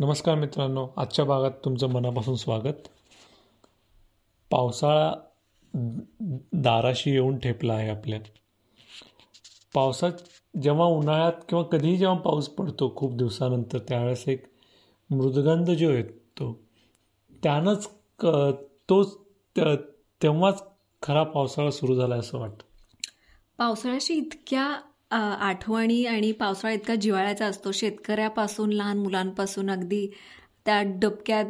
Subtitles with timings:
[0.00, 2.88] नमस्कार मित्रांनो आजच्या भागात तुमचं मनापासून स्वागत.
[4.50, 5.12] पावसाळा
[6.52, 8.18] दाराशी येऊन ठेपला आहे आपल्या
[9.74, 10.12] पावसात
[10.62, 14.44] जेव्हा उन्हाळ्यात किंवा कधीही जेव्हा पाऊस पडतो खूप दिवसानंतर त्यावेळेस एक
[15.10, 16.52] मृदगंध जो येतो
[17.42, 18.26] त्यानंच क
[18.88, 19.16] तोच
[20.22, 20.62] तेव्हाच
[21.02, 22.64] खरा पावसाळा सुरू झाला असं वाटतं.
[23.58, 27.72] पावसाळ्याशी इतक्या आठवणी आणि पावसाळा इतका जिवाळ्याचा असतो.
[27.72, 30.06] शेतकऱ्यापासून लहान मुलांपासून अगदी
[30.66, 31.44] त्या डबक्यात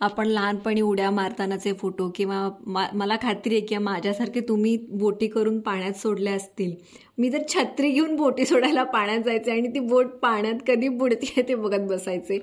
[0.00, 5.58] आपण लहानपणी उड्या मारतानाचे फोटो किंवा मा मला खात्री आहे की माझ्यासारखे तुम्ही बोटी करून
[5.60, 6.74] पाण्यात सोडल्या असतील.
[7.18, 11.54] मी तर छत्री घेऊन बोटी सोडायला पाण्यात जायचे आणि ती बोट पाण्यात कधी बुडते ते
[11.54, 12.38] बघत बसायचे.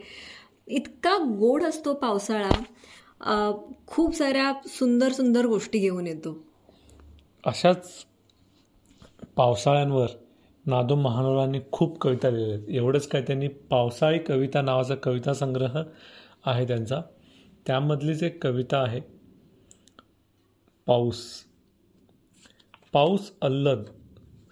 [0.68, 2.49] इतका गोड असतो पावसाळा.
[3.88, 6.38] खूप साऱ्या सुंदर सुंदर गोष्टी घेऊन येतो.
[7.44, 7.90] अशाच
[9.38, 10.08] पावसाळ्यांवर
[10.70, 12.70] नादो महानोरांनी खूप कविता लिहिल्या आहेत.
[12.70, 15.84] एवढंच काय त्यांनी पावसाळी कविता नावाचा कविता संग्रह
[16.46, 17.02] आहे त्यांचा.
[17.68, 19.02] त्यामधलीच एक कविता आहे
[20.85, 21.26] पाऊस.
[22.93, 23.84] पाऊस अल्लद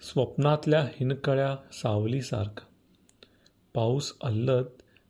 [0.00, 2.66] स्वप्नातल्या हिनकळ्या सावलीसारखा.
[3.74, 4.64] पाऊस अल्लद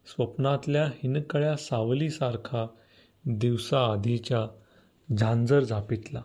[0.06, 2.66] स्वप्नातल्या हिनकळ्या सावलीसारखा
[3.25, 4.47] दिवसा आधीच्या
[5.19, 6.22] झांजर झापीतला.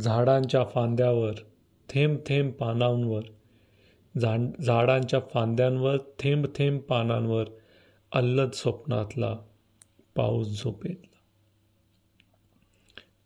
[0.00, 1.32] झाडांच्या फांद्यावर
[1.90, 3.22] थेंब थेंब पानांवर
[4.20, 7.44] झाड झाडांच्या फांद्यांवर थेंब थेंब पानांवर
[8.12, 9.38] अल्लद स्वप्नातला
[10.16, 11.16] पाऊस झोपेतला.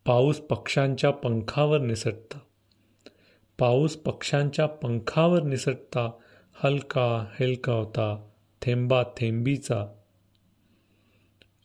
[0.04, 2.38] पाऊस पक्ष्यांच्या पंखावर निसटता.
[3.58, 6.10] पाऊस पक्ष्यांच्या पंखावर निसटता
[6.64, 8.28] हलका हेलकावता
[8.62, 9.86] थेंबा थेंबीचा.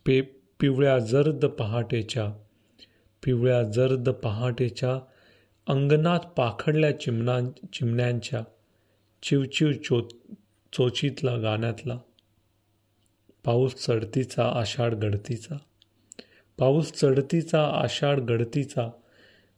[0.06, 0.22] पे
[0.60, 2.34] पिवळ्या जर्द पहाटेच्या
[3.24, 5.00] पिवळ्या जर्द पहाटेच्या
[5.70, 7.40] अंगणात पाखडल्या चिमणा
[7.74, 8.42] चिमण्यांच्या
[9.24, 10.02] चिवचिव चो
[10.74, 11.98] चोचीतला गाण्यातला.
[13.44, 15.58] पाऊस चढतीचा आषाढ गडतीचा.
[16.58, 18.90] पाऊस चढतीचा आषाढ गडतीचा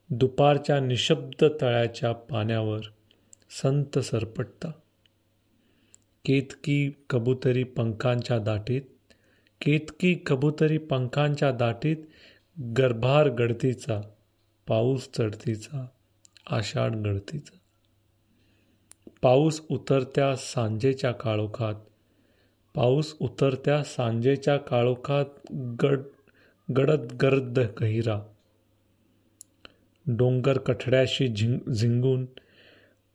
[0.09, 2.81] दुपारच्या निशब्द तळ्याच्या पाण्यावर
[3.61, 4.71] संत सरपटता
[6.25, 8.81] केतकी कबुतरी पंखांच्या दाटीत
[9.61, 11.97] केतकी कबुतरी पंखांच्या दाटीत
[12.77, 14.01] गर्भार गडतीचा
[14.67, 15.87] पाऊस चढतीचा.
[16.49, 17.57] आषाढ गळतीचा
[19.21, 21.75] पाऊस उतरत्या सांजेच्या काळोखात
[22.75, 25.99] पाऊस उतरत्या सांजेच्या काळोखात गड
[26.77, 28.21] गडद गर्द गहिरा.
[30.07, 32.25] डोंगर कठड्याशी झिंग झिंगून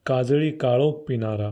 [0.06, 1.50] काजळी काळोख पिणारा.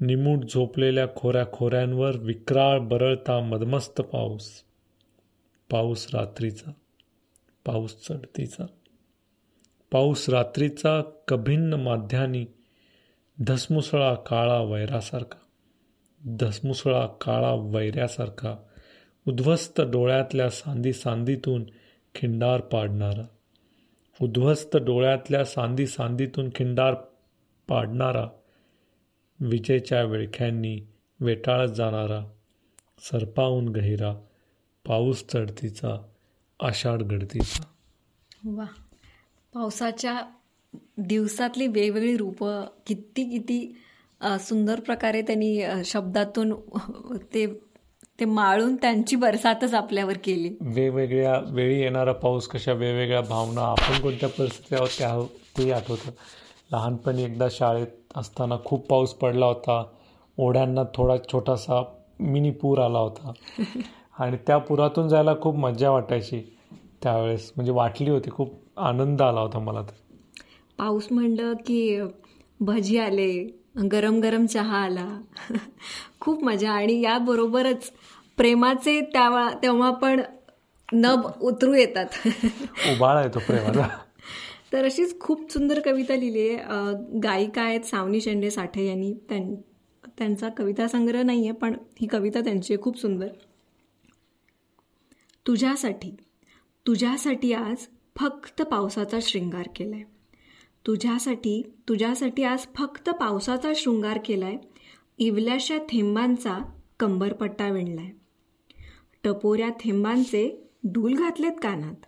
[0.00, 4.50] निमूट झोपलेल्या खोऱ्या खोऱ्यांवर विक्राळ बरळता मदमस्त पाऊस.
[5.70, 6.70] पाऊस रात्रीचा
[7.64, 8.66] पाऊस चढतीचा.
[9.94, 12.44] पाऊस रात्रीचा कभिन्न माध्यानी
[13.38, 15.38] धसमुसळा काळा वैरासारखा
[16.40, 18.56] धसमुसळा काळा वैऱ्यासारखा
[19.26, 21.64] उद्ध्वस्त डोळ्यातल्या सांदी सांदीतून
[22.14, 23.26] खिंडार पाडणारा
[24.20, 26.94] उद्ध्वस्त डोळ्यातल्या सांदी सांदीतून खिंडार
[27.68, 28.26] पाडणारा
[29.40, 30.76] विजेच्या विळख्यांनी
[31.20, 32.20] वेटाळत जाणारा
[33.02, 34.12] सरपावून गहिरा
[34.84, 35.96] पाऊस चढतीचा
[36.60, 37.62] आषाढ गडतीचा
[38.44, 38.64] वा
[39.54, 40.20] पावसाच्या
[40.98, 43.74] दिवसातली वेगवेगळी रूपं किती किती
[44.40, 46.54] सुंदर प्रकारे त्यांनी शब्दातून
[47.34, 47.46] ते
[48.20, 50.56] ते माळून त्यांची बरसातच आपल्यावर केली.
[50.60, 56.10] वेगवेगळ्या वेळी येणारा पाऊस कशा वेगवेगळ्या भावना आपण कोणत्या परिस्थिती आहोत त्याही आठवतं.
[56.72, 59.82] लहानपणी एकदा शाळेत असताना खूप पाऊस पडला होता.
[60.38, 61.82] ओढ्यांना थोडा छोटासा
[62.20, 63.32] मिनी पूर आला होता.
[64.18, 66.40] आणि त्या पुरातून जायला खूप मजा वाटायची
[67.02, 67.52] त्यावेळेस.
[67.56, 68.63] म्हणजे वाटली होती खूप.
[68.76, 69.92] आनंद आला होता मला तर.
[70.78, 72.00] पाऊस म्हणलं की
[72.60, 73.58] भजी आले
[73.92, 75.20] गरम गरम चहा आला.
[76.20, 76.72] खूप मजा.
[76.72, 77.90] आणि याबरोबरच
[78.36, 80.20] प्रेमाचे तेव्हा तेव्हा पण
[80.92, 82.06] नब उतरू येतात.
[82.96, 83.88] उबाळा येतो प्रेमाचा.
[84.72, 86.58] तर अशीच खूप सुंदर कविता लिहिली आहे.
[87.18, 89.14] गायिका आहेत सावनी शेंडे साठे यांनी.
[90.18, 93.28] त्यांचा कविता संग्रह नाही आहे पण ही कविता त्यांची खूप सुंदर.
[95.46, 96.16] तुझ्यासाठी
[96.86, 97.76] तुझ्यासाठी आज
[98.16, 100.02] फक्त पावसाचा शृंगार केलाय.
[100.86, 104.56] तुझ्यासाठी तुझ्यासाठी आज फक्त पावसाचा शृंगार केलाय
[105.18, 106.58] इवल्याशा थेंबांचा
[107.00, 108.10] कंबरपट्टा विणलाय.
[109.24, 112.06] टपोऱ्या थेंबांचे डूल घातलेत कानात.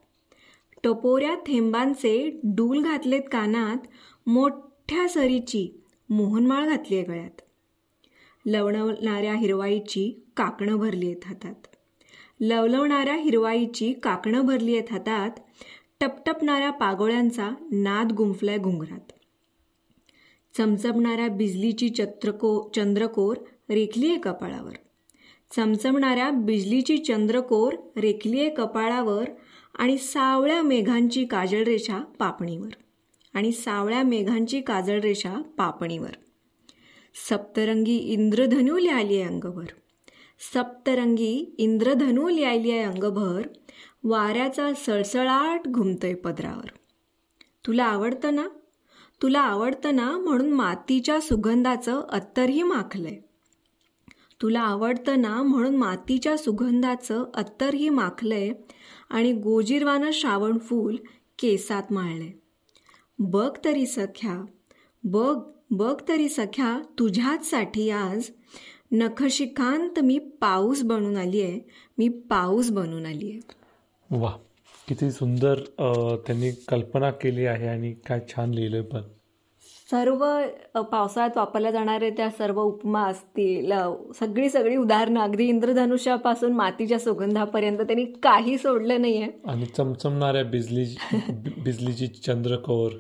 [0.83, 3.87] टपोऱ्या थेंबांचे डूल घातलेत कानात
[4.29, 7.41] मोठ्या सरीची मोहनमाळ घातली आहे गळ्यात.
[8.47, 11.67] लवणवणाऱ्या हिरवाईची काकणं भरली आहेत हातात.
[12.41, 15.31] लवलवणाऱ्या हिरवाईची काकणं भरली आहेत हातात
[16.01, 19.13] टपटपणाऱ्या पागोळ्यांचा नाद गुंफलाय घुंगरात
[20.59, 23.37] चमचमणाऱ्या बिजलीची चत्रको चंद्रकोर
[23.71, 24.73] रेखली आहे कपाळावर.
[25.57, 29.25] चमचमणाऱ्या बिजलीची चंद्रकोर रेखलीये कपाळावर
[29.75, 32.69] आणि सावळ्या मेघांची काजळ रेषा पापणीवर.
[33.35, 36.11] आणि सावळ्या मेघांची काजळ रेषा पापणीवर.
[37.29, 39.67] सप्तरंगी इंद्रधनू लिहाली आहे अंगवर
[40.39, 43.47] सप्तरंगी इंद्रधनू लिहायली आहे अंगभर
[44.05, 46.69] वाऱ्याचा सळसळाट घुमतोय पदरावर.
[47.67, 48.49] तुला आवडतं ना?
[49.23, 53.17] तुला आवडतं ना म्हणून मातीच्या सुगंधाचं अत्तरही माखलंय.
[54.43, 58.53] तुला आवडतं ना म्हणून मातीच्या सुगंधाचं अत्तरही माखलंय
[59.11, 60.97] आणि गोजीरवानं श्रावण फूल
[61.39, 62.33] केसात माळलंय.
[63.19, 64.45] बघ तरी सख्या
[65.05, 65.39] बघ
[65.71, 68.31] बघ तरी सख्या तुझ्याचसाठी आज
[68.93, 71.59] नखशिखांत मी पाऊस बनून आली आहे.
[71.99, 73.41] मी पाऊस बनून आली आहे.
[74.11, 74.31] वा
[74.89, 75.61] किती सुंदर
[76.27, 79.03] त्यांनी कल्पना केली आहे आणि काय छान लिहिलंय पण.
[79.91, 80.25] सर्व
[80.83, 83.73] पावसाळ्यात वापरल्या जाणारे त्या सर्व उपमा असतील
[84.21, 90.85] सगळी सगळी उदाहरणं अगदी इंद्रधनुष्यापासून मातीच्या सुगंधापर्यंत त्यांनी काही सोडलं नाही आहे आणि चमचमणाऱ्या बिजली
[91.65, 92.91] बिजलीची चंद्रकोर.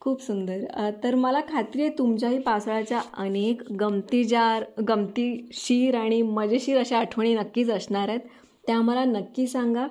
[0.00, 0.90] खूप सुंदर.
[1.04, 8.08] तर मला खात्री आहे तुमच्याही पावसाळ्याच्या अनेक गमतीजार गमतीशीर आणि मजेशीर अशा आठवणी नक्कीच असणार
[8.08, 8.20] आहेत.
[8.66, 9.86] त्या मला नक्की सांगा.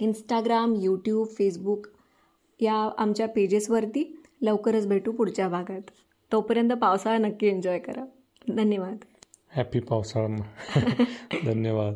[0.00, 1.86] इंस्टाग्राम यूट्यूब फेसबुक
[2.60, 5.80] या आमच्या पेजेसवरती लवकरच भेटू पुढच्या भागात.
[6.32, 8.04] तोपर्यंत पावसाळा नक्की एन्जॉय करा.
[8.54, 8.96] धन्यवाद.
[9.56, 10.36] हॅपी पावसाळा.
[11.46, 11.94] धन्यवाद.